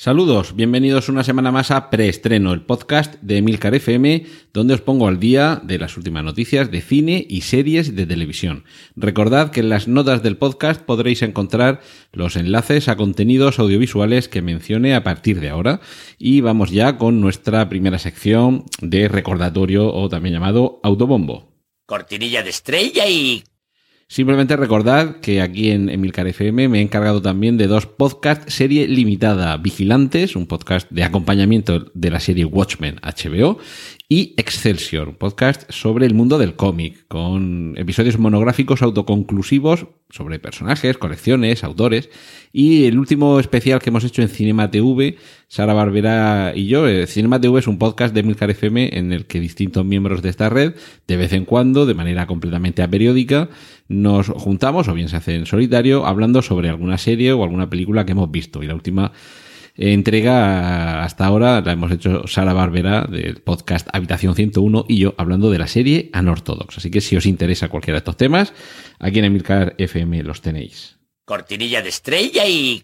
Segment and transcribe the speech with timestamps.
[0.00, 5.08] Saludos, bienvenidos una semana más a Preestreno, el podcast de Emilcar FM, donde os pongo
[5.08, 8.64] al día de las últimas noticias de cine y series de televisión.
[8.94, 11.80] Recordad que en las notas del podcast podréis encontrar
[12.12, 15.80] los enlaces a contenidos audiovisuales que mencione a partir de ahora.
[16.16, 21.56] Y vamos ya con nuestra primera sección de recordatorio o también llamado autobombo.
[21.86, 23.42] Cortinilla de estrella y
[24.10, 28.88] Simplemente recordad que aquí en Emilcar FM me he encargado también de dos podcasts serie
[28.88, 33.58] limitada, Vigilantes, un podcast de acompañamiento de la serie Watchmen HBO,
[34.08, 40.96] y Excelsior, un podcast sobre el mundo del cómic, con episodios monográficos autoconclusivos sobre personajes,
[40.96, 42.08] colecciones, autores,
[42.52, 45.16] y el último especial que hemos hecho en Cinema TV,
[45.48, 49.26] Sara Barbera y yo, eh, Cinema TV es un podcast de Emilcar FM en el
[49.26, 50.74] que distintos miembros de esta red,
[51.06, 53.50] de vez en cuando, de manera completamente aperiódica,
[53.88, 58.06] nos juntamos, o bien se hace en solitario, hablando sobre alguna serie o alguna película
[58.06, 58.62] que hemos visto.
[58.62, 59.12] Y la última
[59.78, 65.50] entrega hasta ahora la hemos hecho Sara Barbera del podcast Habitación 101 y yo hablando
[65.50, 66.78] de la serie Anorthodox.
[66.78, 68.52] Así que si os interesa cualquiera de estos temas,
[68.98, 70.98] aquí en Emilcar FM los tenéis.
[71.24, 72.82] cortinilla de estrella y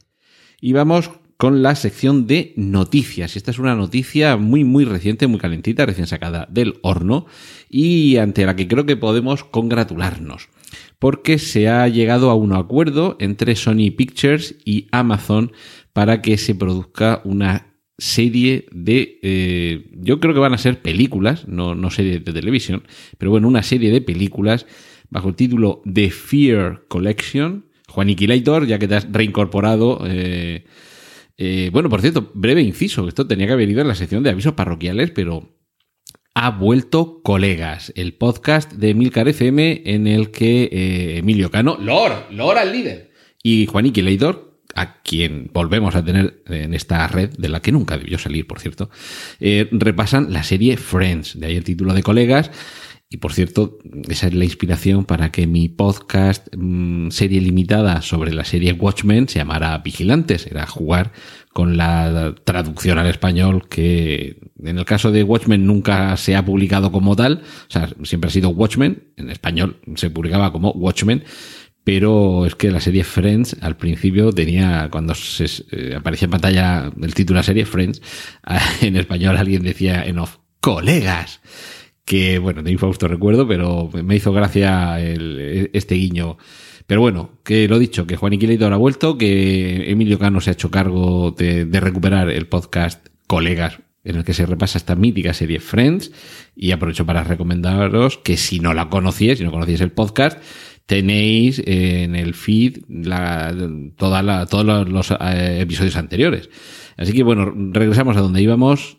[0.61, 3.37] Y vamos con la sección de noticias.
[3.37, 7.27] Esta es una noticia muy, muy reciente, muy calentita, recién sacada del horno
[7.69, 10.49] y ante la que creo que podemos congratularnos.
[10.99, 15.53] Porque se ha llegado a un acuerdo entre Sony Pictures y Amazon
[15.95, 19.21] para que se produzca una serie de...
[19.23, 22.83] eh, yo creo que van a ser películas, no, no series de televisión,
[23.17, 24.67] pero bueno, una serie de películas
[25.09, 27.71] bajo el título The Fear Collection.
[27.89, 30.01] Juaniquilator, ya que te has reincorporado...
[30.07, 30.65] eh,
[31.37, 34.31] eh, bueno, por cierto, breve inciso, esto tenía que haber ido en la sección de
[34.31, 35.57] avisos parroquiales, pero
[36.35, 42.59] ha vuelto Colegas, el podcast de Milcar FM en el que Emilio Cano, Lord, Lord
[42.59, 43.11] al líder,
[43.43, 47.97] y Juaniqui Leidor, a quien volvemos a tener en esta red, de la que nunca
[47.97, 48.91] debió salir, por cierto,
[49.41, 52.51] eh, repasan la serie Friends, de ahí el título de Colegas.
[53.11, 58.33] Y por cierto, esa es la inspiración para que mi podcast mm, serie limitada sobre
[58.33, 60.49] la serie Watchmen se llamara Vigilantes.
[60.49, 61.13] Era jugar
[61.53, 66.91] con la traducción al español que en el caso de Watchmen nunca se ha publicado
[66.91, 67.43] como tal.
[67.69, 69.05] O sea, siempre ha sido Watchmen.
[69.17, 71.23] En español se publicaba como Watchmen.
[71.85, 76.93] Pero es que la serie Friends al principio tenía, cuando se, eh, aparecía en pantalla
[77.03, 78.01] el título de la serie Friends,
[78.81, 81.41] en español alguien decía en off, colegas
[82.07, 86.37] que bueno, de infausto recuerdo, pero me hizo gracia el- este guiño.
[86.87, 90.53] Pero bueno, que lo dicho, que Juan Iquileito ha vuelto, que Emilio Cano se ha
[90.53, 95.33] hecho cargo de, de recuperar el podcast Colegas, en el que se repasa esta mítica
[95.33, 96.13] serie Friends,
[96.55, 100.39] y aprovecho para recomendaros que si no la conocíais, si no conocíais el podcast,
[100.87, 103.55] tenéis en el feed la,
[103.97, 106.51] toda la- todos los, los, eh, episodios anteriores.
[106.97, 108.99] Así que bueno, regresamos a donde íbamos.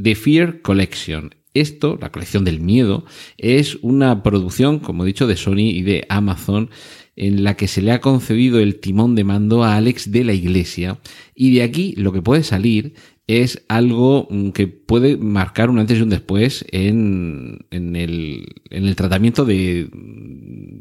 [0.00, 1.34] The Fear Collection.
[1.52, 3.04] Esto, la colección del miedo,
[3.36, 6.70] es una producción, como he dicho, de Sony y de Amazon,
[7.16, 10.32] en la que se le ha concedido el timón de mando a Alex de la
[10.32, 11.00] Iglesia.
[11.34, 12.94] Y de aquí lo que puede salir
[13.26, 18.86] es algo mm, que puede marcar un antes y un después en, en el, en
[18.86, 19.88] el tratamiento de,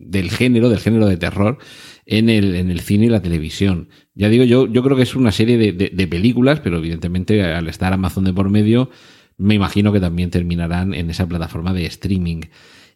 [0.10, 1.58] del género, del género de terror
[2.06, 3.90] en el, en el cine y la televisión.
[4.16, 7.44] Ya digo, yo, yo creo que es una serie de, de- de películas, pero evidentemente
[7.44, 8.90] al estar Amazon de por medio,
[9.38, 12.42] me imagino que también terminarán en esa plataforma de streaming.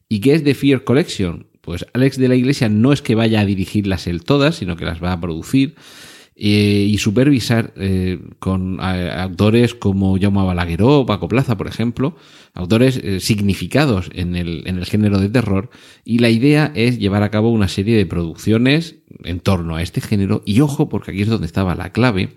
[0.09, 1.47] ¿Y qué es The Fear Collection?
[1.61, 4.83] Pues Alex de la Iglesia no es que vaya a dirigirlas él todas, sino que
[4.85, 5.75] las va a producir
[6.35, 12.15] eh, y supervisar eh, con autores como Jaume Balagueró Paco Plaza, por ejemplo,
[12.55, 15.69] autores eh, significados en el, en el género de terror.
[16.03, 20.01] Y la idea es llevar a cabo una serie de producciones en torno a este
[20.01, 20.41] género.
[20.43, 22.29] Y ojo, porque aquí es donde estaba la clave.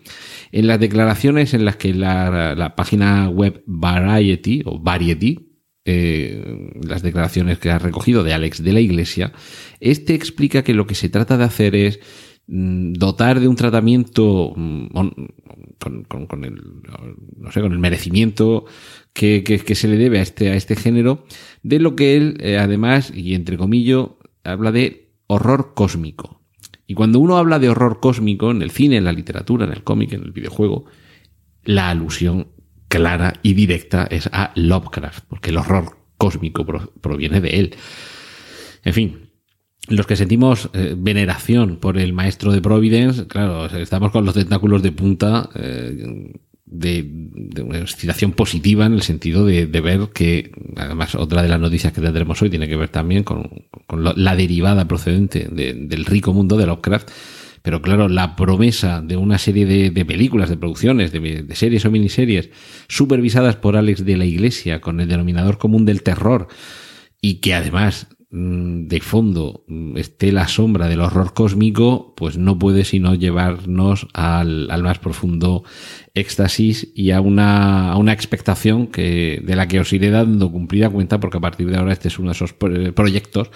[0.52, 5.43] En las declaraciones en las que la, la página web Variety o Variety
[5.87, 9.32] las declaraciones que ha recogido de Alex de la Iglesia,
[9.78, 12.00] este explica que lo que se trata de hacer es
[12.48, 15.14] dotar de un tratamiento mm, on-
[16.08, 16.62] con, con- el
[17.38, 18.64] no sé con el merecimiento
[19.12, 19.43] que,
[19.75, 21.25] se le debe a este a este género
[21.62, 24.06] de lo que él eh, además y entre comillas
[24.44, 26.40] habla de horror cósmico
[26.87, 29.82] y cuando uno habla de horror cósmico en el cine en la literatura en el
[29.82, 30.84] cómic en el videojuego
[31.64, 32.48] la alusión
[32.88, 37.75] clara y directa es a Lovecraft, porque el horror cósmico pro- proviene de él.
[38.84, 39.25] En fin,
[39.88, 44.82] los que sentimos eh, veneración por el maestro de Providence, claro, estamos con los tentáculos
[44.82, 46.32] de punta eh,
[46.66, 51.92] de, una excitación positiva en el sentido de, ver que, además, otra de las noticias
[51.92, 53.48] que tendremos hoy tiene que ver también con,
[53.88, 57.10] la derivada procedente del rico mundo de Lovecraft.
[57.62, 62.50] Pero claro, la promesa de una serie de, películas, de producciones, de, series o miniseries,
[62.88, 66.46] supervisadas por Alex de la Iglesia, con el denominador común del terror,
[67.20, 72.84] y que además de fondo mm, esté la sombra del horror cósmico, pues no puede
[72.84, 75.62] sino llevarnos al, más profundo
[76.14, 80.90] éxtasis y a una, a una expectación que, de la que os iré dando cumplida
[80.90, 83.50] cuenta, porque a partir de ahora este es uno de esos proyectos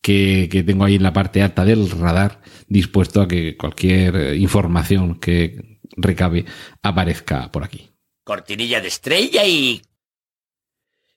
[0.00, 5.18] que, que tengo ahí en la parte alta del radar, dispuesto a que cualquier información
[5.18, 6.44] que recabe
[6.82, 7.90] aparezca por aquí.
[8.22, 9.82] Cortinilla de estrella y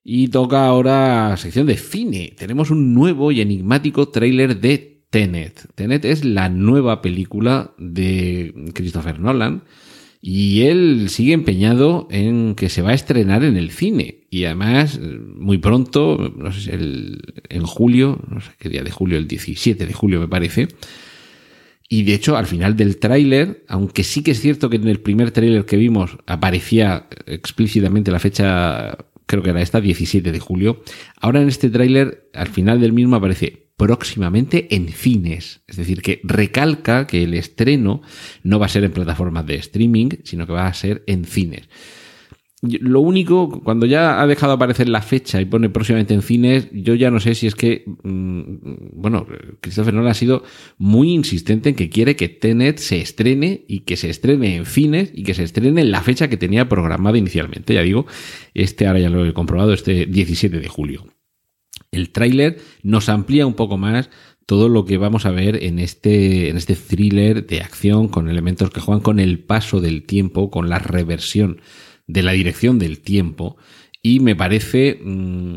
[0.09, 2.33] y toca ahora sección de cine.
[2.37, 5.67] Tenemos un nuevo y enigmático tráiler de Tenet.
[5.75, 9.63] Tenet es la nueva película de Christopher Nolan
[10.21, 14.21] y él sigue empeñado en que se va a estrenar en el cine.
[14.29, 14.97] Y además,
[15.35, 19.27] muy pronto, no sé si el, en julio, no sé qué día de julio, el
[19.27, 20.69] 17 de julio me parece.
[21.89, 25.01] Y de hecho, al final del tráiler, aunque sí que es cierto que en el
[25.01, 28.97] primer tráiler que vimos aparecía explícitamente la fecha
[29.27, 30.81] creo que era esta, 17 de julio.
[31.21, 35.61] Ahora en este tráiler, al final del mismo aparece próximamente en cines.
[35.67, 38.01] Es decir, que recalca que el estreno
[38.41, 41.69] no va a ser en plataformas de streaming, sino que va a ser en cines.
[42.63, 46.95] Lo único, cuando ya ha dejado aparecer la fecha y pone próximamente en cines, yo
[46.95, 49.27] ya no sé si es que, mm, bueno,
[49.61, 50.43] Christopher Nolan ha sido
[50.79, 55.11] muy insistente en que quiere que Tenet se estrene y que se estrene en cines
[55.13, 57.75] y que se estrene en la fecha que tenía programada inicialmente.
[57.75, 58.07] Ya digo,
[58.55, 61.05] este ahora ya lo he comprobado, este 17 de julio.
[61.91, 64.09] El tráiler nos amplía un poco más
[64.47, 68.71] todo lo que vamos a ver en este, en este thriller de acción con elementos
[68.71, 71.61] que juegan con el paso del tiempo, con la reversión
[72.07, 73.57] de la dirección del tiempo
[74.01, 74.99] y me parece...
[75.03, 75.55] Mm,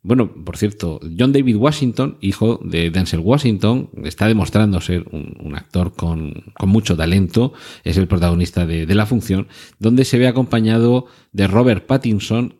[0.00, 5.92] bueno, por cierto, John David Washington, hijo de Denzel Washington, está demostrando ser un, actor
[5.94, 7.52] con, con, mucho talento,
[7.82, 9.48] es el protagonista de, de, la función,
[9.80, 12.54] donde se ve acompañado de Robert Pattinson,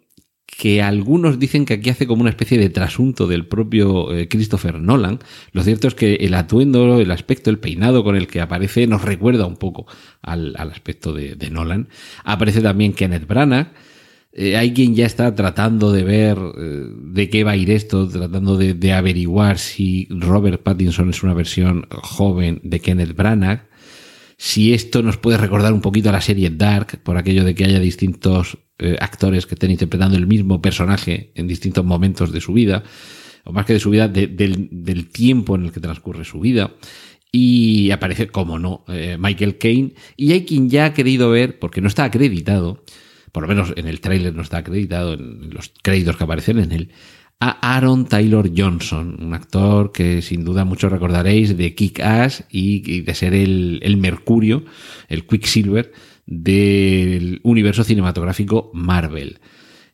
[0.59, 4.81] que algunos dicen que aquí hace como una especie de trasunto del propio eh, Christopher
[4.81, 5.21] Nolan.
[5.53, 9.03] Lo cierto es que el atuendo, el aspecto, el peinado con el que aparece nos
[9.03, 9.87] recuerda un poco
[10.21, 11.87] al, aspecto de, Nolan.
[12.25, 13.69] Aparece también Kenneth Branagh.
[14.33, 18.09] Eh, hay quien ya está tratando de ver eh, de qué va a ir esto,
[18.09, 23.68] tratando de, averiguar si Robert Pattinson es una versión joven de Kenneth Branagh.
[24.41, 27.65] Si esto nos puede recordar un poquito a la serie Dark, por aquello de que
[27.65, 32.53] haya distintos eh, actores que estén interpretando el mismo personaje en distintos momentos de su
[32.53, 32.85] vida,
[33.43, 36.73] o más que de su vida, del, tiempo en el que transcurre su vida.
[37.33, 39.95] Y aparece, como no, eh, Michael Caine.
[40.17, 42.85] Y hay quien ya ha querido ver, porque no está acreditado,
[43.33, 46.71] por lo menos en el tráiler no está acreditado, en los créditos que aparecen en
[46.71, 46.91] él,
[47.41, 53.03] a Aaron Taylor Johnson, un actor que sin duda muchos recordaréis de Kick Ass y,
[53.03, 54.65] de ser el, el Mercurio,
[55.09, 55.93] el Quicksilver
[56.27, 59.41] del universo cinematográfico Marvel.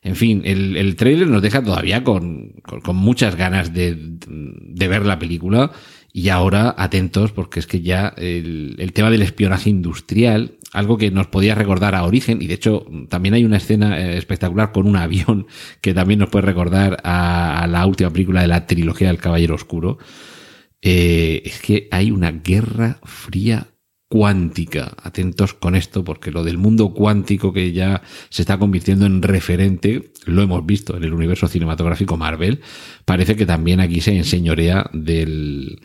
[0.01, 2.53] En fin, el, el trailer nos deja todavía con,
[2.83, 5.71] con, muchas ganas de, de, ver la película
[6.17, 11.11] y ahora atentos porque es que ya el, el, tema del espionaje industrial, algo que
[11.11, 14.87] nos podía recordar a Origen y de hecho también hay una escena eh, espectacular con
[14.87, 15.45] un avión
[15.81, 19.97] que también nos puede recordar a, la última película de la trilogía del Caballero Oscuro.
[20.81, 23.67] Eh, es que hay una guerra fría
[24.07, 24.95] cuántica.
[25.03, 30.13] Atentos con esto, porque lo del mundo cuántico que ya se está convirtiendo en referente,
[30.23, 32.61] lo hemos visto en el universo cinematográfico Marvel,
[33.03, 35.81] parece que también aquí se enseñorea del,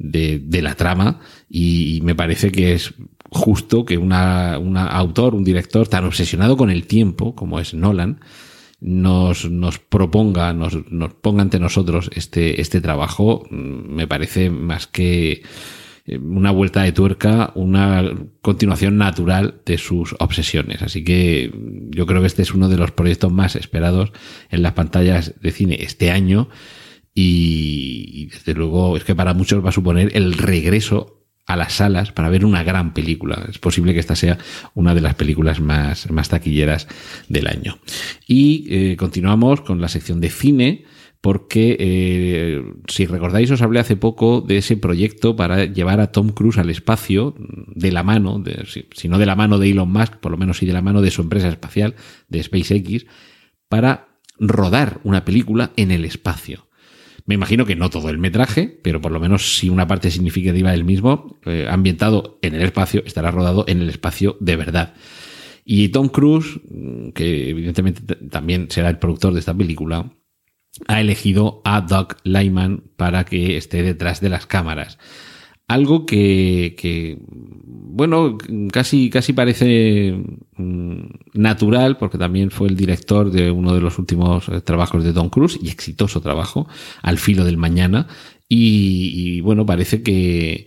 [0.00, 2.94] de, la trama y, me parece que es
[3.30, 8.20] justo que una, una autor, un director tan obsesionado con el tiempo como es Nolan,
[8.80, 15.42] nos, nos proponga, nos, nos ponga ante nosotros este, este trabajo, me parece más que
[16.06, 20.82] eh, una vuelta de tuerca, una continuación natural de sus obsesiones.
[20.82, 21.52] Así que
[21.90, 24.12] yo creo que este es uno de los proyectos más esperados
[24.48, 26.48] en las pantallas de cine este año
[27.14, 32.12] y, desde luego es que para muchos va a suponer el regreso a las salas
[32.12, 33.46] para ver una gran película.
[33.48, 34.38] Es posible que esta sea
[34.74, 36.86] una de las películas más, más taquilleras
[37.28, 37.78] del año.
[38.26, 40.84] Y eh, continuamos con la sección de cine
[41.20, 46.30] porque eh, si recordáis os hablé hace poco de ese proyecto para llevar a Tom
[46.30, 50.16] Cruise al espacio de la mano, de, si, no de la mano de Elon Musk,
[50.16, 51.94] por lo menos sí de la mano de su empresa espacial,
[52.28, 53.06] de SpaceX,
[53.68, 56.69] para rodar una película en el espacio.
[57.30, 60.72] Me imagino que no todo el metraje, pero por lo menos si una parte significativa
[60.72, 64.94] del mismo, eh, ambientado en el espacio, estará rodado en el espacio de verdad.
[65.64, 70.12] Y Tom Cruise, mm, que evidentemente también será el productor de esta película,
[70.88, 74.98] ha elegido a Doug Lyman para que esté detrás de las cámaras.
[75.70, 78.36] Algo que, bueno,
[78.72, 80.20] casi, casi parece
[80.56, 81.00] mm,
[81.34, 85.28] natural, porque también fue el director de uno de los últimos eh, trabajos de Don
[85.30, 86.66] Cruise, y exitoso trabajo,
[87.02, 88.08] Al filo del mañana.
[88.48, 90.66] Y, bueno, parece que,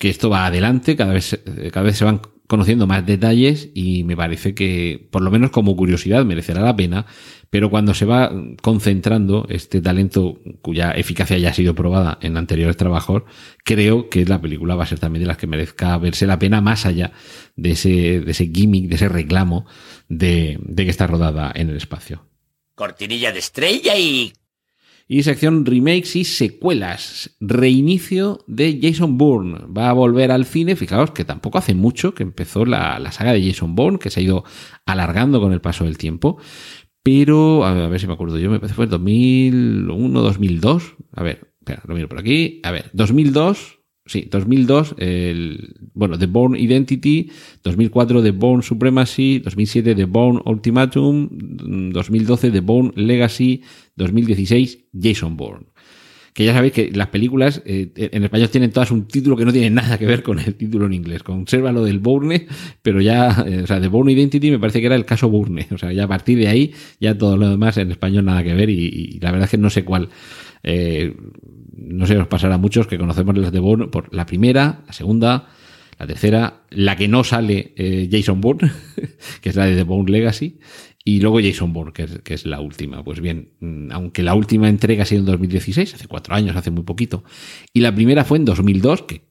[0.00, 2.22] que esto va adelante, cada vez, eh, cada vez se van
[2.54, 7.04] conociendo más detalles y me parece que, por lo menos como curiosidad, merecerá la pena,
[7.50, 8.30] pero cuando se va
[8.62, 13.24] concentrando este talento cuya eficacia ya ha sido probada en anteriores trabajos,
[13.64, 16.60] creo que la película va a ser también de las que merezca verse la pena
[16.60, 17.10] más allá
[17.56, 19.66] de ese, de ese gimmick, de ese reclamo
[20.08, 22.24] de, de que está rodada en el espacio.
[22.76, 24.32] Cortinilla de estrella y
[25.06, 27.36] y sección remakes y secuelas.
[27.40, 29.66] Reinicio de Jason Bourne.
[29.66, 30.76] Va a volver al cine.
[30.76, 34.22] Fijaos que tampoco hace mucho que empezó la, saga de Jason Bourne, que se ha
[34.22, 34.44] ido
[34.86, 36.38] alargando con el paso del tiempo.
[37.02, 40.94] Pero, a ver si me acuerdo yo, me parece que fue en 2001, 2002.
[41.12, 41.52] A ver,
[41.86, 42.60] lo miro por aquí.
[42.62, 47.30] A ver, 2002, sí, 2002, el, bueno, The Bourne Identity,
[47.62, 51.28] 2004 The Bourne Supremacy, 2007 The Bourne Ultimatum,
[51.92, 53.62] 2012 The Bourne Legacy,
[53.96, 55.66] 2016 Jason Bourne.
[56.34, 59.52] Que ya sabéis que las películas eh, en español tienen todas un título que no
[59.52, 61.22] tiene nada que ver con el título en inglés.
[61.22, 62.48] Conserva lo del Bourne,
[62.82, 65.68] pero ya, eh, o sea, The Bourne Identity me parece que era el caso Bourne.
[65.74, 68.52] O sea, ya a partir de ahí, ya todo lo demás en español nada que
[68.52, 70.08] ver y, la verdad es que no sé cuál.
[70.64, 71.14] Eh,
[71.76, 74.92] no sé, os pasará a muchos que conocemos las de Bourne por la primera, la
[74.92, 75.48] segunda,
[75.98, 77.74] la tercera, la que no sale
[78.10, 78.72] Jason Bourne,
[79.40, 80.58] que es la de The Bourne Legacy,
[81.04, 83.04] y luego Jason Bourne, que es, la última.
[83.04, 86.70] Pues bien, mm, aunque la última entrega ha sido en 2016, hace cuatro años, hace
[86.70, 87.24] muy poquito,
[87.74, 89.22] y la primera fue en 2002, que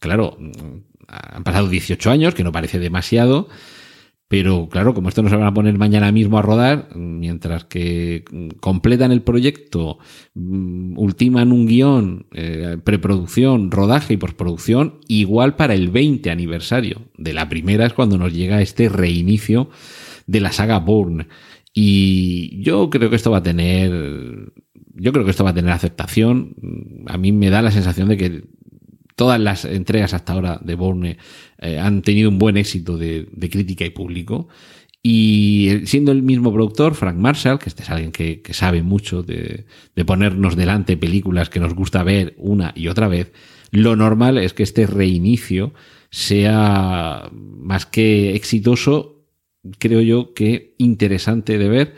[0.00, 0.50] claro, mm,
[1.06, 3.48] han pasado 18 años, que no parece demasiado,
[4.30, 8.24] pero claro, como esto no se van a poner mañana mismo a rodar, mientras que
[8.30, 9.98] mm, completan el proyecto,
[10.36, 17.48] ultiman un guion, eh, preproducción, rodaje y postproducción, igual para el 20 aniversario de la
[17.48, 19.68] primera es cuando nos llega este reinicio
[20.28, 21.26] de la saga Bourne.
[21.74, 24.52] Y yo creo que esto va a tener.
[24.94, 26.54] Yo creo que esto va a tener aceptación.
[27.08, 28.44] A mí me da la sensación de que
[29.20, 31.18] todas las entregas hasta ahora de Bourne
[31.58, 34.48] eh, han tenido un buen éxito de, crítica y público.
[35.02, 39.66] Y siendo el mismo productor, Frank Marshall, que este es alguien que, sabe mucho de,
[39.94, 43.30] de, ponernos delante películas que nos gusta ver una y otra vez,
[43.72, 45.74] lo normal es que este reinicio
[46.08, 49.26] sea más que exitoso,
[49.76, 51.94] creo yo que interesante de ver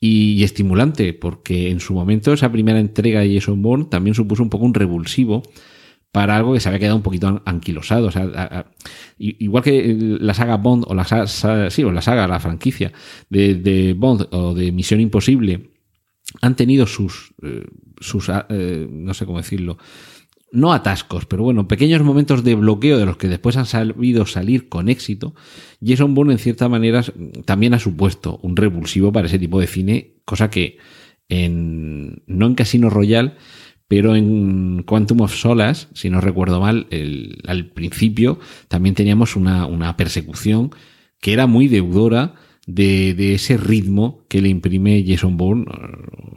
[0.00, 4.48] y, estimulante, porque en su momento esa primera entrega de Jason Bourne también supuso un
[4.48, 5.42] poco un revulsivo
[6.12, 8.08] para algo que se había quedado un poquito anquilosado.
[8.08, 8.66] O sea,
[9.18, 12.92] igual que la saga Bond o la saga, sí, o la saga, la franquicia
[13.30, 15.70] de, Bond o de Misión Imposible
[16.42, 17.64] han tenido sus, eh,
[17.98, 19.78] sus eh, no sé cómo decirlo,
[20.52, 24.68] no atascos, pero bueno, pequeños momentos de bloqueo de los que después han sabido salir
[24.68, 25.34] con éxito,
[25.84, 27.02] Jason Bourne en cierta manera
[27.46, 30.76] también ha supuesto un revulsivo para ese tipo de cine, cosa que
[31.30, 33.32] en, no en Casino Royale,
[33.92, 36.86] pero en Quantum of Solas, si no recuerdo mal,
[37.46, 40.70] al principio también teníamos una, persecución
[41.20, 42.32] que era muy deudora
[42.66, 45.66] de, ese ritmo que le imprime Jason Bourne,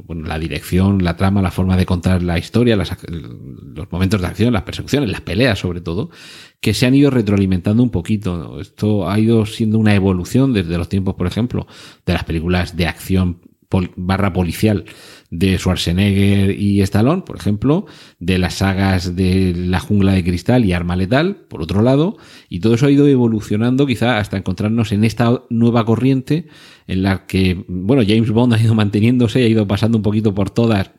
[0.04, 4.52] bueno, la dirección, la trama, la forma de contar la historia, los momentos de acción,
[4.52, 6.10] las persecuciones, las peleas sobre todo,
[6.60, 8.60] que se han ido retroalimentando un poquito.
[8.60, 11.68] Esto ha ido siendo una evolución desde los tiempos, por ejemplo,
[12.06, 13.40] de las películas de acción
[13.96, 14.86] barra policial
[15.38, 17.86] de Schwarzenegger y Stallone, por ejemplo,
[18.20, 22.18] de las sagas de La jungla de cristal y Arma letal, por otro lado,
[22.50, 26.48] y todo eso ha ido evolucionando quizá hasta encontrarnos en esta nueva corriente
[26.88, 30.50] en la que, bueno, James Bond ha ido manteniéndose, ha ido pasando un poquito por
[30.50, 30.92] todas,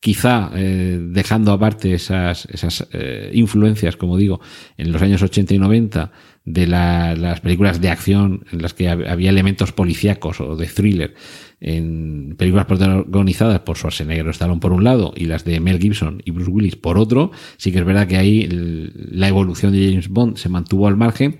[0.00, 4.40] quizá eh, dejando aparte esas, esas eh, influencias, como digo,
[4.76, 6.12] en los años 80 y 90
[6.44, 11.14] de las películas de acción en las que había elementos policíacos o de thriller
[11.62, 16.20] en películas protagonizadas por Schwarzenegger o Stallone por un lado y las de Mel Gibson
[16.24, 20.08] y Bruce Willis por otro, sí que es verdad que ahí la evolución de James
[20.08, 21.38] Bond se mantuvo al margen,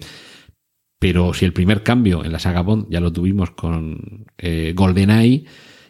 [1.01, 5.45] pero si el primer cambio en la saga Bond ya lo tuvimos con eh, GoldenEye,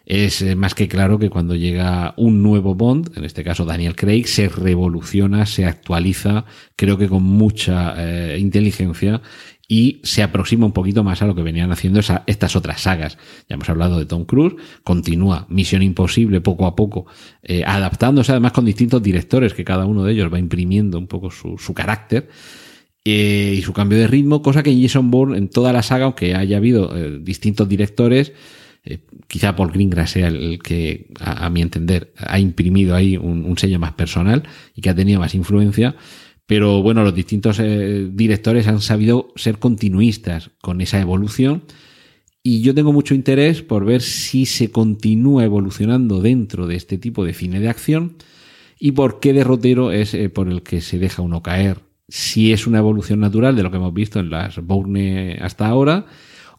[0.06, 3.94] es eh, más que claro que cuando llega un nuevo Bond, en este caso Daniel
[3.94, 9.22] Craig, se revoluciona, se actualiza, creo que con mucha eh, inteligencia
[9.68, 13.16] y se aproxima un poquito más a lo que venían haciendo esa, estas otras sagas.
[13.48, 17.06] Ya hemos hablado de Tom Cruise, continúa Misión Imposible poco a poco,
[17.42, 21.30] eh, adaptándose además con distintos directores, que cada uno de ellos va imprimiendo un poco
[21.30, 22.28] su, su carácter.
[23.04, 26.36] Eh, y su cambio de ritmo, cosa que Jason Bourne, en toda la saga, aunque
[26.36, 28.32] haya habido eh, distintos directores,
[29.26, 33.56] quizá Paul Greengrass sea el, que, a, a, mi entender, ha imprimido ahí un, un,
[33.56, 34.42] sello más personal
[34.74, 35.96] y que ha tenido más influencia.
[36.52, 41.62] Pero bueno, los distintos eh, directores han sabido ser continuistas con esa evolución.
[42.42, 47.24] Y yo tengo mucho interés por ver si se continúa evolucionando dentro de este tipo
[47.24, 48.16] de cine de acción
[48.78, 52.66] y por qué derrotero es eh, por el que se deja uno caer si es
[52.66, 56.04] una evolución natural de lo que hemos visto en las Bourne hasta ahora,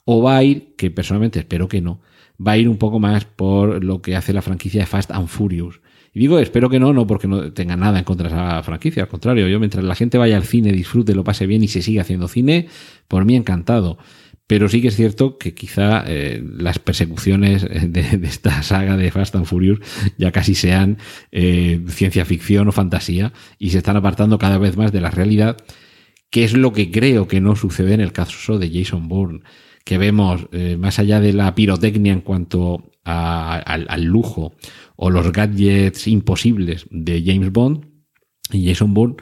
[0.05, 2.01] o va a ir, que personalmente espero que no,
[2.35, 5.27] va a ir un poco más por lo que hace la franquicia de Fast and
[5.27, 5.81] Furious.
[6.13, 9.03] Y digo, espero que no, no porque no tenga nada en contra de esa franquicia,
[9.03, 11.81] al contrario, yo mientras la gente vaya al cine, disfrute, lo pase bien y se
[11.81, 12.67] siga haciendo cine,
[13.07, 13.97] por mí encantado.
[14.45, 19.09] Pero sí que es cierto que quizá eh, las persecuciones de, de, esta saga de
[19.09, 19.79] Fast and Furious
[20.17, 20.97] ya casi sean
[21.31, 25.57] eh, ciencia ficción o fantasía y se están apartando cada vez más de la realidad,
[26.29, 29.41] que es lo que creo que no sucede en el caso de Jason Bourne,
[29.85, 34.55] que vemos eh, más allá de la pirotecnia en cuanto a, al, al lujo
[34.95, 37.85] o los gadgets imposibles de James Bond
[38.51, 39.17] y Jason Bourne.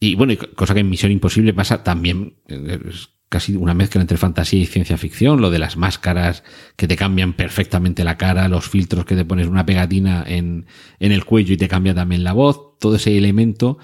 [0.00, 4.60] Y bueno, cosa que en Misión Imposible pasa también, es casi una mezcla entre fantasía
[4.60, 6.44] y ciencia ficción, lo de las máscaras
[6.76, 10.66] que te cambian perfectamente la cara, los filtros que te pones una pegatina en,
[11.00, 13.78] en el cuello y te cambia también la voz, todo ese elemento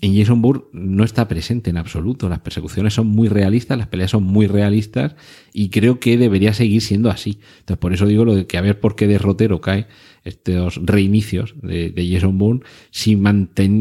[0.00, 2.28] en Jason Bourne no está presente en absoluto.
[2.28, 5.16] Las persecuciones son muy realistas, las peleas son muy realistas
[5.52, 7.40] y creo que debería seguir siendo así.
[7.60, 9.86] Entonces, por eso digo lo de que a ver por qué derrotero cae
[10.24, 13.18] estos reinicios de, Jason Bourne si,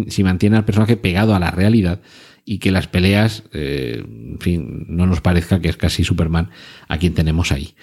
[0.10, 2.02] si mantiene al personaje pegado a la realidad
[2.46, 6.52] y que las peleas, eh, en fin, no nos parezca que es casi Superman
[6.88, 7.74] a quien tenemos ahí.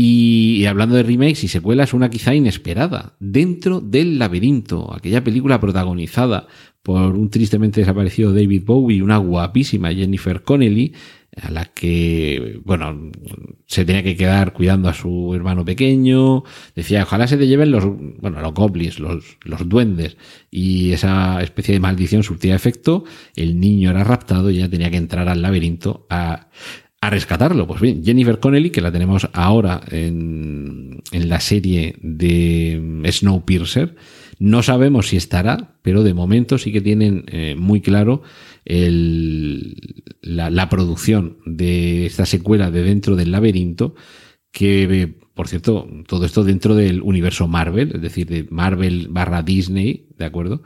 [0.00, 6.46] Y, hablando de remakes y secuelas, una quizá inesperada, Dentro del laberinto, aquella película protagonizada
[6.84, 10.92] por un tristemente desaparecido David Bowie y una guapísima Jennifer Connelly,
[11.42, 13.10] a la que, bueno,
[13.66, 16.44] se tenía que quedar cuidando a su hermano pequeño,
[16.76, 17.84] decía, ojalá se te lleven los,
[18.20, 20.16] bueno, los goblins, los, los duendes,
[20.48, 23.02] y esa especie de maldición surtía efecto,
[23.34, 26.50] el niño era raptado y ella tenía que entrar al laberinto a,
[27.00, 27.66] a rescatarlo.
[27.66, 33.96] Pues bien, Jennifer Connelly, que la tenemos ahora en, en la serie de Snowpiercer,
[34.38, 38.22] no sabemos si estará, pero de momento sí que tienen eh, muy claro
[38.64, 39.76] el,
[40.22, 43.94] la, la, producción de esta secuela de Dentro del Laberinto,
[44.52, 50.06] que, por cierto, todo esto dentro del universo Marvel, es decir, de Marvel barra Disney,
[50.18, 50.64] ¿de acuerdo?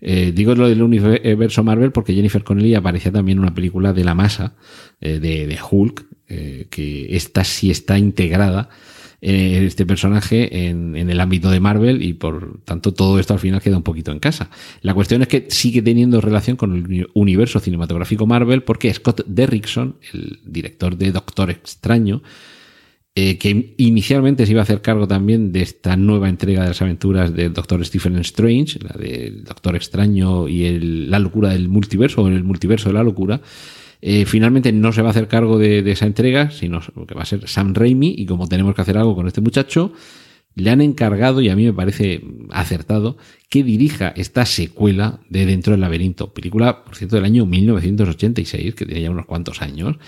[0.00, 4.02] Eh, digo lo del universo Marvel porque Jennifer Connelly aparecía también en una película de
[4.02, 4.54] la masa
[5.02, 8.70] eh, de, Hulk, eh, que esta sí está integrada
[9.20, 13.76] este personaje en, el ámbito de Marvel y por tanto todo esto al final queda
[13.76, 14.50] un poquito en casa.
[14.80, 19.96] La cuestión es que sigue teniendo relación con el universo cinematográfico Marvel porque Scott Derrickson,
[20.14, 22.22] el director de Doctor Extraño,
[23.16, 26.82] eh, que inicialmente se iba a hacer cargo también de esta nueva entrega de las
[26.82, 32.28] aventuras del Doctor Stephen Strange, la del Doctor Extraño y la locura del multiverso, o
[32.28, 33.40] el multiverso de la locura,
[34.02, 37.22] eh, finalmente no se va a hacer cargo de, de, esa entrega, sino que va
[37.22, 39.92] a ser Sam Raimi, y como tenemos que hacer algo con este muchacho,
[40.56, 43.16] le han encargado, y a mí me parece acertado,
[43.48, 48.86] que dirija esta secuela de Dentro del Laberinto, película, por cierto, del año 1986, que
[48.86, 49.98] tiene ya unos cuantos años,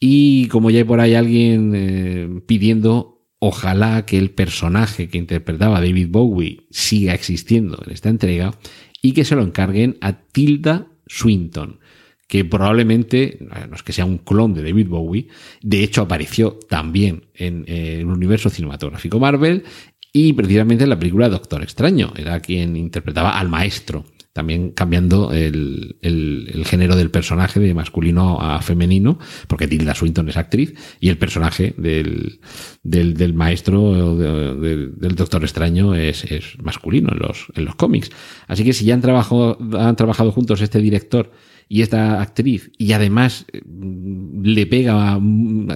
[0.00, 5.80] y como ya hay por ahí alguien eh, pidiendo, ojalá que el personaje que interpretaba
[5.80, 8.54] David Bowie siga existiendo en esta entrega,
[9.02, 11.78] y que se lo encarguen a Tilda Swinton
[12.26, 15.28] que probablemente, no es que sea un clon de David Bowie,
[15.62, 19.64] de hecho apareció también en, en el universo cinematográfico Marvel
[20.12, 24.04] y precisamente en la película Doctor Extraño, era quien interpretaba al maestro,
[24.34, 30.36] también cambiando el, el, género del personaje de masculino a femenino, porque Tilda Swinton es
[30.36, 32.40] actriz, y el personaje del,
[32.82, 37.76] del, del maestro de, de, del Doctor Extraño es, es masculino en los, en los
[37.76, 38.10] cómics.
[38.48, 41.30] Así que si ya han trabajado, han trabajado juntos este director
[41.68, 45.16] y esta actriz, y además le pega,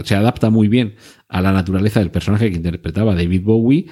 [0.03, 0.97] se adapta muy bien
[1.29, 3.87] a la naturaleza del personaje que interpretaba David Bowie,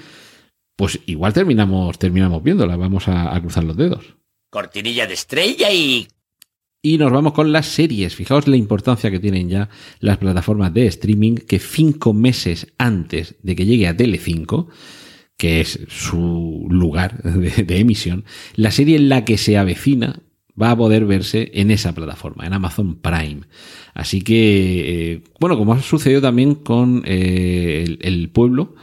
[0.74, 4.16] pues igual terminamos, terminamos viéndola, vamos a cruzar los dedos.
[4.50, 6.08] Cortinilla de estrella y
[6.82, 8.14] y nos vamos con las series.
[8.14, 13.56] Fijaos la importancia que tienen ya las plataformas de streaming que cinco meses antes de
[13.56, 14.68] que llegue a Telecinco
[15.36, 20.20] que es su lugar de, emisión, la serie en la que se avecina
[20.60, 23.42] va a poder verse en esa plataforma, en Amazon Prime.
[23.92, 28.74] Así que, eh, bueno, como ha sucedido también con eh, el, Pueblo,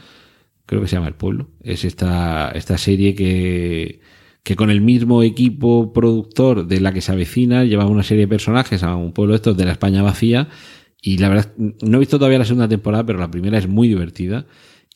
[0.66, 4.00] creo que se llama El Pueblo, es esta, esta serie que,
[4.44, 8.28] que con el mismo equipo productor de la que se avecina lleva una serie de
[8.28, 10.48] personajes a un pueblo estos de la España vacía
[11.00, 13.88] y la verdad no he visto todavía la segunda temporada, pero la primera es muy
[13.88, 14.46] divertida.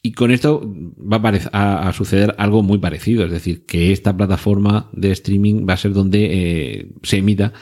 [0.02, 0.62] Y con esto
[0.96, 1.20] va
[1.52, 5.92] a, suceder algo muy parecido, es decir, que esta plataforma de streaming va a ser
[5.92, 7.52] donde eh, se emita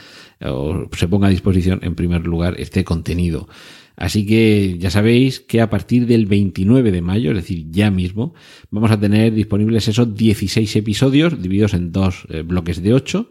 [0.45, 3.49] o se ponga a disposición en primer lugar este contenido.
[3.97, 8.35] Así que ya sabéis que a partir del 29 de mayo, es decir, ya mismo,
[8.69, 13.29] vamos a tener disponibles esos 16 episodios divididos en dos eh, bloques de 8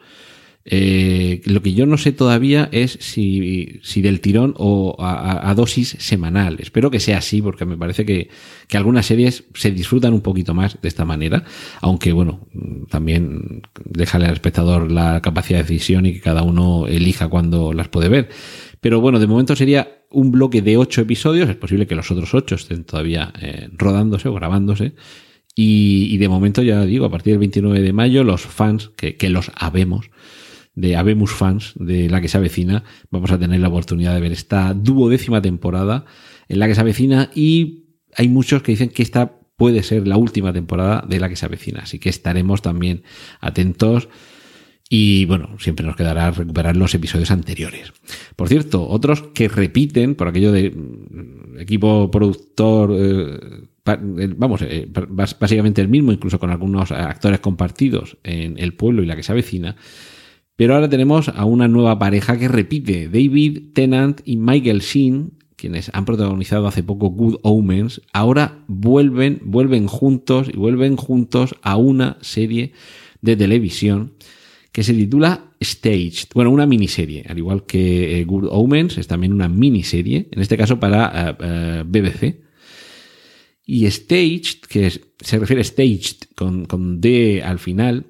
[0.68, 6.56] eh, lo que yo no sé todavía es si, del tirón o a, dosis semanal.
[6.58, 8.30] Espero que sea así, porque me parece que,
[8.66, 11.44] que, algunas series se disfrutan un poquito más de esta manera.
[11.80, 12.48] Aunque, bueno,
[12.90, 17.86] también déjale al espectador la capacidad de decisión y que cada uno elija cuando las
[17.86, 18.28] puede ver.
[18.86, 21.48] Pero bueno, de momento sería un bloque de ocho episodios.
[21.48, 24.94] Es posible que los otros ocho estén todavía eh, rodándose o grabándose.
[25.56, 29.28] Y, de momento, ya digo, a partir del 29 de mayo, los fans, que, que
[29.28, 30.10] los habemos,
[30.76, 34.30] de Abemus Fans, de la que se avecina, vamos a tener la oportunidad de ver
[34.30, 36.04] esta duodécima temporada
[36.48, 40.16] en la que se avecina y hay muchos que dicen que esta puede ser la
[40.16, 43.02] última temporada de la que se avecina, así que estaremos también
[43.40, 44.08] atentos.
[44.88, 47.92] Y bueno, siempre nos quedará recuperar los episodios anteriores.
[48.36, 53.38] Por cierto, otros que repiten, por aquello de mm, equipo productor, eh,
[54.36, 59.16] vamos, eh, básicamente el mismo, incluso con algunos actores compartidos en El Pueblo y la
[59.16, 59.76] que se avecina,
[60.54, 65.90] pero ahora tenemos a una nueva pareja que repite, David Tennant y Michael Sheen, quienes
[65.92, 72.18] han protagonizado hace poco Good Omens, ahora vuelven, vuelven juntos y vuelven juntos a una
[72.20, 72.72] serie
[73.20, 74.12] de televisión
[74.76, 76.28] que se titula Staged.
[76.34, 80.58] Bueno, una miniserie, al igual que eh, Good Omens, es también una miniserie, en este
[80.58, 82.42] caso para eh, eh, BBC.
[83.64, 88.04] Y Staged, que se refiere a Staged con, con D al final,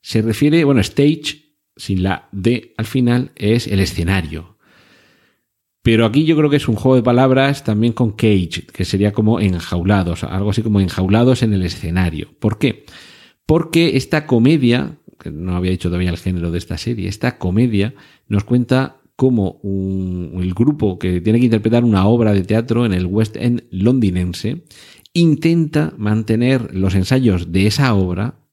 [0.00, 4.58] se refiere, bueno, Stage sin la D al final, es el escenario.
[5.82, 9.12] Pero aquí yo creo que es un juego de palabras también con cage, que sería
[9.12, 12.28] como enjaulados, algo así como enjaulados en el escenario.
[12.38, 12.84] ¿Por qué?
[13.44, 17.94] Porque esta comedia, que no había dicho todavía el género de esta serie, esta comedia
[18.28, 23.06] nos cuenta cómo el grupo que tiene que interpretar una obra de teatro en el
[23.06, 24.64] West End londinense
[25.14, 28.46] intenta mantener los ensayos de esa obra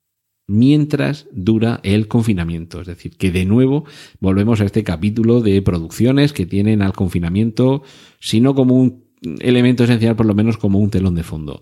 [0.48, 2.82] mientras dura el confinamiento.
[2.82, 3.86] Es decir, que de nuevo
[4.22, 7.84] volvemos a este capítulo de producciones que tienen al confinamiento,
[8.20, 9.04] si no como un
[9.40, 11.62] elemento esencial, por lo menos como un telón de fondo.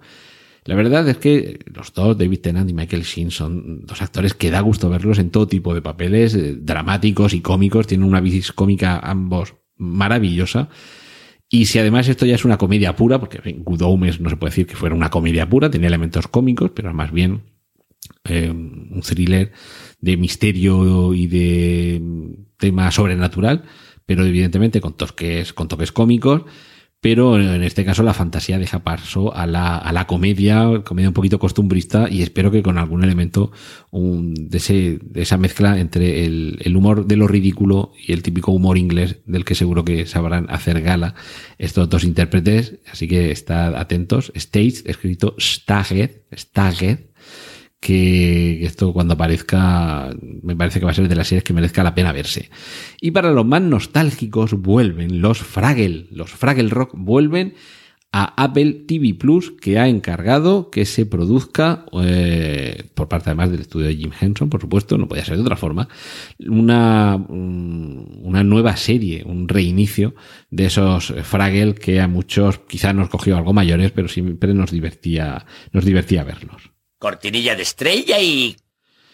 [0.64, 4.52] La verdad es que los dos, David Tennant y Michael Sheen, son dos actores que
[4.52, 7.88] da gusto verlos en todo tipo de papeles, eh, dramáticos y cómicos.
[7.88, 10.70] Tienen una vis cómica ambos maravillosa.
[11.50, 14.38] Y si además esto ya es una comedia pura, porque en Good Omens no se
[14.38, 17.42] puede decir que fuera una comedia pura, tenía elementos cómicos, pero más bien
[18.24, 19.52] eh, un thriller
[20.00, 22.02] de misterio y de
[22.58, 23.64] tema sobrenatural,
[24.06, 26.44] pero evidentemente con toques, con toques cómicos.
[27.02, 31.16] Pero en este caso la fantasía deja paso a la, a la comedia, comedia un
[31.16, 33.52] poquito costumbrista y espero que con algún elemento
[33.92, 38.52] de, ese, de esa mezcla entre el, el, humor de lo ridículo y el típico
[38.52, 41.16] humor inglés del que seguro que sabrán hacer gala
[41.58, 42.78] estos dos intérpretes.
[42.92, 44.32] Así que estad atentos.
[44.36, 47.00] Stage, escrito Staged, Staged,
[47.82, 50.12] que esto cuando aparezca
[50.44, 52.50] me parece que va a ser de las series que merezca la pena verse.
[53.02, 57.56] Y para los más nostálgicos vuelven los Fraggle, los Fraggle Rock vuelven
[58.14, 63.62] a Apple TV Plus que ha encargado que se produzca eh, por parte además del
[63.62, 65.88] estudio de Jim Henson, por supuesto, no podía ser de otra forma,
[66.38, 70.14] una, una nueva serie, un reinicio
[70.52, 75.48] de esos Fraggle que a muchos quizás nos cogió algo mayores, pero siempre nos divertía,
[75.72, 78.56] nos divertía verlos cortinilla de estrella y...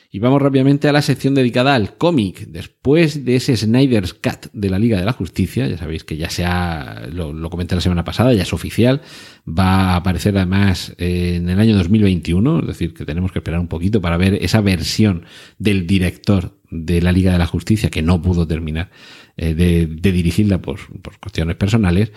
[0.09, 2.47] Y vamos rápidamente a la sección dedicada al cómic.
[2.47, 6.29] Después de ese Snyder's Cut de la Liga de la Justicia, ya sabéis que ya
[6.29, 9.01] se ha, lo, comenté la semana pasada, ya es oficial,
[9.47, 13.67] va a aparecer además en el año 2021, es decir, que tenemos que esperar un
[13.67, 15.25] poquito para ver esa versión
[15.59, 18.89] del director de la Liga de la Justicia que no pudo terminar
[19.35, 22.11] eh, de, de, dirigirla por, por cuestiones personales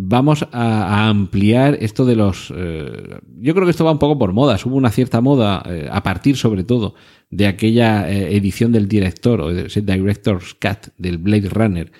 [0.00, 2.52] vamos a, ampliar esto de los...
[2.56, 4.64] Eh, yo creo que esto va un poco por modas.
[4.64, 6.94] Hubo una cierta moda eh, a partir sobre todo
[7.30, 11.90] de aquella eh, edición del director o ese Director's Cut del Blade Runner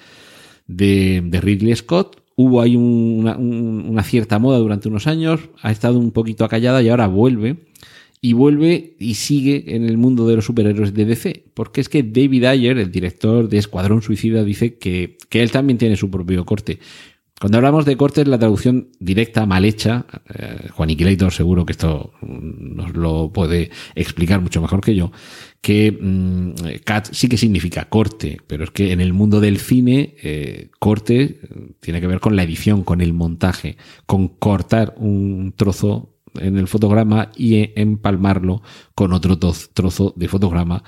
[0.68, 2.22] de, de, Ridley Scott.
[2.36, 6.88] hubo ahí una, una, cierta moda durante unos años, ha estado un poquito acallada y
[6.88, 7.56] ahora vuelve.
[8.20, 11.44] Y vuelve y sigue en el mundo de los superhéroes de DC.
[11.54, 15.78] Porque es que David Ayer, el director de Escuadrón Suicida, dice que, que él también
[15.78, 16.80] tiene su propio corte.
[17.40, 22.12] Cuando hablamos de cortes, la traducción directa, mal hecha, eh, Juan Iquilator seguro que esto
[22.20, 25.12] nos lo puede explicar mucho mejor que yo,
[25.60, 26.52] que mm,
[26.84, 31.40] cat sí que significa corte, pero es que en el mundo del cine, eh, corte
[31.80, 36.66] tiene que ver con la edición, con el montaje, con cortar un trozo en el
[36.66, 38.62] fotograma y empalmarlo
[38.96, 40.82] con otro trozo de fotograma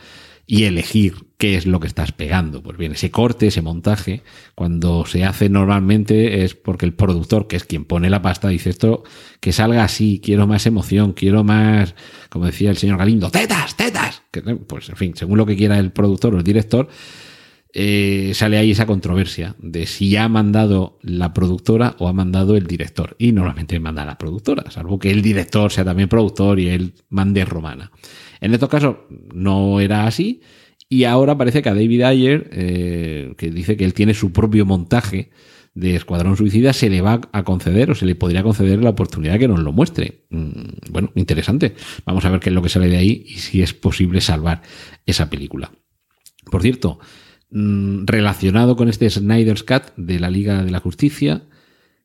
[0.50, 2.60] y elegir qué es lo que estás pegando.
[2.60, 4.24] Pues bien, ese corte, ese montaje,
[4.56, 8.70] cuando se hace normalmente es porque el productor, que es quien pone la pasta, dice
[8.70, 9.04] esto,
[9.38, 11.94] que salga así, quiero más emoción, quiero más,
[12.30, 14.24] como decía el señor Galindo, tetas, tetas.
[14.66, 16.88] Pues en fin, según lo que quiera el productor o el director,
[17.72, 22.66] eh, sale ahí esa controversia de si ha mandado la productora o ha mandado el
[22.66, 23.14] director.
[23.18, 27.44] Y normalmente manda la productora, salvo que el director sea también productor y él mande
[27.44, 27.92] romana.
[28.40, 28.96] En estos casos
[29.32, 30.40] no era así
[30.88, 34.66] y ahora parece que a David Ayer, eh, que dice que él tiene su propio
[34.66, 35.30] montaje
[35.72, 39.38] de Escuadrón Suicida, se le va a conceder o se le podría conceder la oportunidad
[39.38, 40.24] que nos lo muestre.
[40.30, 41.76] Mm, bueno, interesante.
[42.04, 44.62] Vamos a ver qué es lo que sale de ahí y si es posible salvar
[45.06, 45.70] esa película.
[46.50, 46.98] Por cierto,
[47.50, 51.44] relacionado con este Snyder's Cut de la Liga de la Justicia,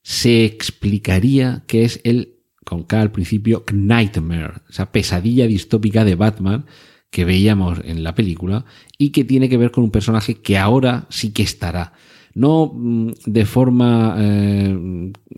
[0.02, 6.66] se explicaría qué es el con K al principio, Nightmare, esa pesadilla distópica de Batman
[7.12, 8.66] que veíamos en la película
[8.98, 11.94] y que tiene que ver con un personaje que ahora sí que estará.
[12.34, 14.78] No mm, de forma eh,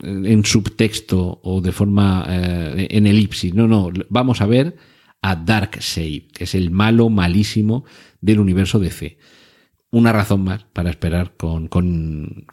[0.02, 4.78] en subtexto o de forma eh, en elipsis, no, no, vamos a ver
[5.22, 7.84] a Darkseid, que es el malo malísimo
[8.22, 9.18] del universo DC
[9.90, 12.46] una razón más para esperar con, con,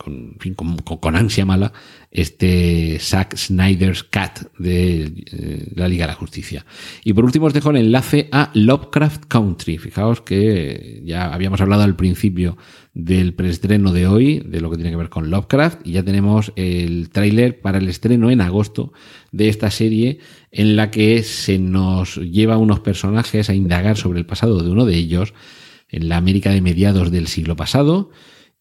[1.00, 1.72] con, ansia mala
[2.12, 6.64] este Zack Snyder's Cat de eh, la Liga de la Justicia.
[7.02, 9.78] Y por último os dejo el enlace a Lovecraft Country.
[9.78, 12.56] Fijaos que ya habíamos hablado al principio
[12.92, 16.52] del preestreno de hoy, de lo que tiene que ver con Lovecraft, y ya tenemos
[16.54, 18.92] el tráiler para el estreno en agosto
[19.32, 20.20] de esta serie
[20.52, 24.84] en la que se nos lleva unos personajes a indagar sobre el pasado de uno
[24.84, 25.34] de ellos
[25.94, 28.10] en la América de mediados del siglo pasado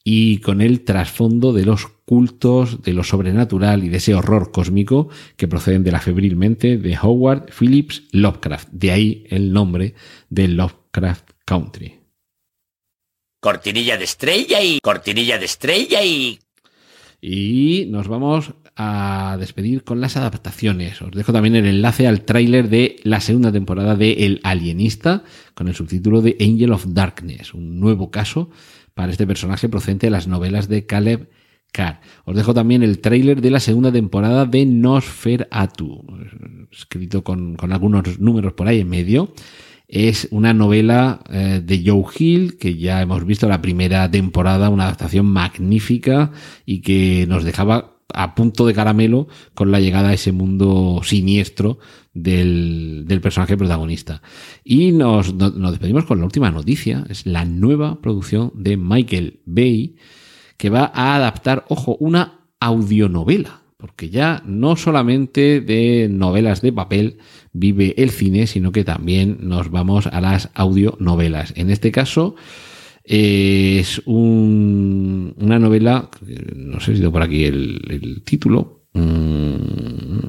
[0.03, 5.09] y con el trasfondo de los cultos, de lo sobrenatural y de ese horror cósmico
[5.35, 8.69] que proceden de la febril mente de Howard Phillips Lovecraft.
[8.71, 9.95] De ahí el nombre
[10.29, 12.01] de Lovecraft Country.
[13.41, 16.39] Cortinilla de estrella y cortinilla de estrella y...
[17.19, 21.01] Y nos vamos a despedir con las adaptaciones.
[21.01, 25.67] Os dejo también el enlace al tráiler de la segunda temporada de El Alienista, con
[25.67, 28.49] el subtítulo de Angel of Darkness, un nuevo caso
[28.93, 31.29] para este personaje procedente de las novelas de Caleb
[31.71, 32.01] Carr.
[32.25, 36.05] Os dejo también el tráiler de la segunda temporada de Nosferatu,
[36.71, 39.33] escrito con, con algunos números por ahí en medio.
[39.87, 44.85] Es una novela eh, de Joe Hill, que ya hemos visto la primera temporada, una
[44.85, 46.31] adaptación magnífica
[46.65, 51.79] y que nos dejaba a punto de caramelo con la llegada a ese mundo siniestro
[52.13, 54.21] del, del personaje protagonista.
[54.63, 59.95] Y nos, nos, despedimos con la última noticia, es la nueva producción de Michael Bay,
[60.57, 63.61] que va a adaptar, ojo, una audionovela.
[63.77, 67.17] Porque ya no solamente de novelas de papel
[67.51, 71.51] vive el cine, sino que también nos vamos a las audionovelas.
[71.57, 72.35] En este caso,
[73.03, 76.09] es un, una novela,
[76.55, 78.85] no sé si tengo por aquí el, título.
[78.93, 80.19] Mm,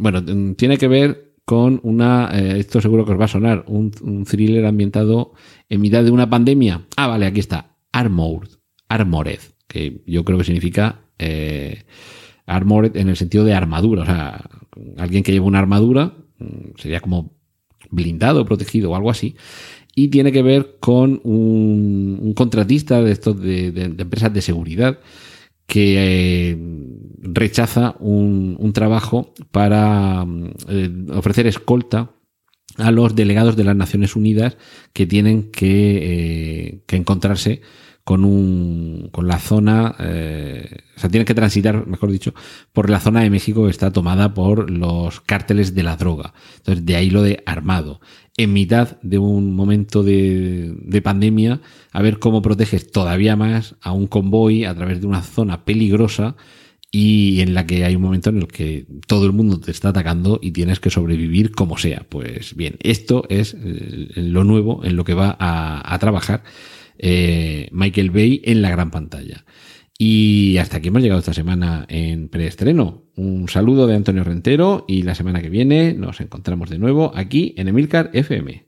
[0.00, 4.24] bueno, tiene que ver con una, eh, esto seguro que os va a sonar, un,
[4.24, 5.34] thriller ambientado
[5.68, 6.86] en mitad de una pandemia.
[6.96, 8.50] Ah, vale, aquí está, Armored,
[8.88, 11.84] Armored, que yo creo que significa eh,
[12.46, 14.50] Armored en el sentido de armadura, o sea,
[14.98, 17.36] alguien que lleva una armadura mm, sería como
[17.90, 19.36] blindado, protegido o algo así
[19.98, 25.00] y tiene que ver con un, contratista de estos de, empresas de seguridad
[25.66, 26.58] que eh,
[27.22, 30.26] rechaza un, trabajo para
[30.68, 32.10] eh, ofrecer escolta
[32.76, 34.58] a los delegados de las Naciones Unidas
[34.92, 37.62] que tienen que, eh, que encontrarse
[38.06, 42.34] con un con la zona eh, o sea tienen que transitar mejor dicho
[42.72, 46.32] por la zona de México que está tomada por los cárteles de la droga.
[46.58, 48.00] Entonces de ahí lo de armado.
[48.36, 53.90] En mitad de un momento de, de pandemia a ver cómo proteges todavía más a
[53.90, 56.36] un convoy a través de una zona peligrosa
[56.92, 59.88] y en la que hay un momento en el que todo el mundo te está
[59.88, 62.06] atacando y tienes que sobrevivir como sea.
[62.08, 66.44] Pues bien, esto es eh, lo nuevo en lo que va a, a trabajar
[66.98, 69.44] eh, Michael Bay en la gran pantalla.
[69.98, 73.04] Y hasta aquí hemos llegado esta semana en preestreno.
[73.16, 77.54] Un saludo de Antonio Rentero y la semana que viene nos encontramos de nuevo aquí
[77.56, 78.66] en Emilcar FM.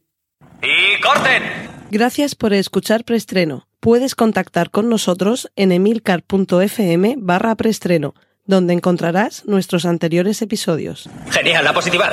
[0.62, 1.42] ¡Y corten!
[1.90, 3.68] Gracias por escuchar preestreno.
[3.80, 8.14] Puedes contactar con nosotros en emilcar.fm barra preestreno,
[8.44, 11.08] donde encontrarás nuestros anteriores episodios.
[11.30, 12.10] Genial, la positiva.